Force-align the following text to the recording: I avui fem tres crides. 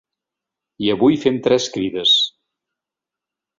I 0.85 0.89
avui 0.93 1.19
fem 1.25 1.37
tres 1.49 1.69
crides. 1.77 2.17